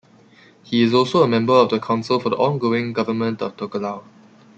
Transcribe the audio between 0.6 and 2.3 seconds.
He is also a member of the Council